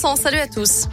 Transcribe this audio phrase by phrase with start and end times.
[0.00, 0.88] Salut à tous.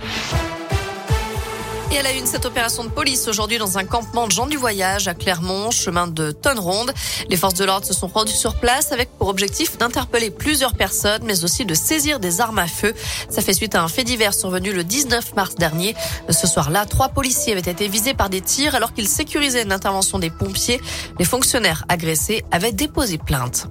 [1.89, 4.57] Et elle a une, cette opération de police aujourd'hui dans un campement de gens du
[4.57, 6.93] voyage à Clermont, chemin de Tonne-Ronde.
[7.29, 11.21] Les forces de l'ordre se sont rendues sur place avec pour objectif d'interpeller plusieurs personnes,
[11.23, 12.93] mais aussi de saisir des armes à feu.
[13.29, 15.95] Ça fait suite à un fait divers survenu le 19 mars dernier.
[16.29, 20.19] Ce soir-là, trois policiers avaient été visés par des tirs alors qu'ils sécurisaient une intervention
[20.19, 20.81] des pompiers.
[21.19, 23.67] Les fonctionnaires agressés avaient déposé plainte.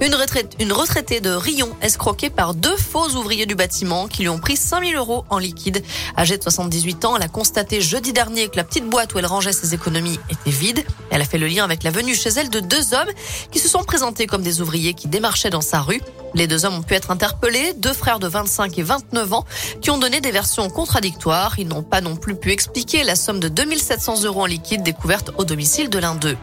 [0.00, 4.28] Une, retraite, une retraitée de Rion escroquée par deux faux ouvriers du bâtiment qui lui
[4.28, 5.84] ont pris 5000 euros en liquide.
[6.18, 9.26] Âgée de 78 ans, elle a constaté jeudi dernier que la petite boîte où elle
[9.26, 10.84] rangeait ses économies était vide.
[11.10, 13.10] Elle a fait le lien avec la venue chez elle de deux hommes
[13.50, 16.00] qui se sont présentés comme des ouvriers qui démarchaient dans sa rue.
[16.34, 19.44] Les deux hommes ont pu être interpellés, deux frères de 25 et 29 ans,
[19.80, 21.58] qui ont donné des versions contradictoires.
[21.58, 25.30] Ils n'ont pas non plus pu expliquer la somme de 2700 euros en liquide découverte
[25.38, 26.36] au domicile de l'un d'eux.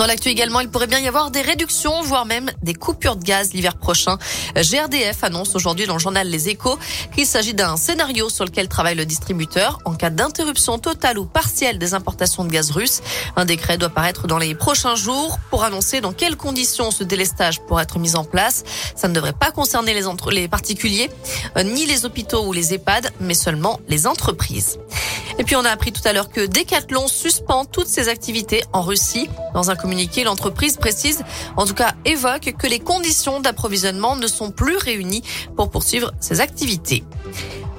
[0.00, 3.22] Dans l'actu également, il pourrait bien y avoir des réductions, voire même des coupures de
[3.22, 4.16] gaz l'hiver prochain.
[4.56, 6.78] GRDF annonce aujourd'hui dans le journal Les Échos
[7.14, 11.78] qu'il s'agit d'un scénario sur lequel travaille le distributeur en cas d'interruption totale ou partielle
[11.78, 13.02] des importations de gaz russe.
[13.36, 17.60] Un décret doit paraître dans les prochains jours pour annoncer dans quelles conditions ce délestage
[17.60, 18.64] pourra être mis en place.
[18.96, 21.10] Ça ne devrait pas concerner les, les particuliers,
[21.58, 24.78] euh, ni les hôpitaux ou les EHPAD, mais seulement les entreprises.
[25.38, 28.82] Et puis on a appris tout à l'heure que Decathlon suspend toutes ses activités en
[28.82, 29.28] Russie.
[29.54, 31.22] Dans un communiqué, l'entreprise précise,
[31.56, 35.22] en tout cas évoque que les conditions d'approvisionnement ne sont plus réunies
[35.56, 37.04] pour poursuivre ses activités.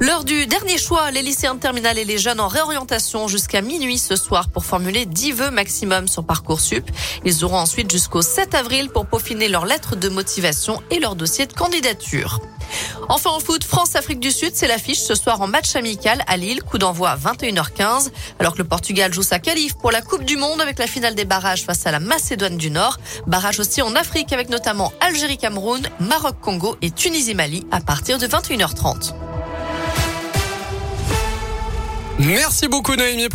[0.02, 4.00] L'heure du dernier choix, les lycéens de terminale et les jeunes en réorientation jusqu'à minuit
[4.00, 6.90] ce soir pour formuler 10 vœux maximum sur Parcoursup.
[7.24, 11.46] Ils auront ensuite jusqu'au 7 avril pour peaufiner leur lettre de motivation et leur dossier
[11.46, 12.40] de candidature.
[13.10, 16.64] Enfin en foot, France-Afrique du Sud, c'est l'affiche ce soir en match amical à Lille,
[16.64, 20.36] coup d'envoi à 21h15, alors que le Portugal joue sa qualif pour la Coupe du
[20.36, 22.98] Monde avec la finale des barrages face à la Macédoine du Nord.
[23.28, 29.14] Barrage aussi en Afrique avec notamment Algérie-Cameroun, Maroc-Congo et Tunisie-Mali à partir de 21h30.
[32.22, 33.30] Merci beaucoup Noémie.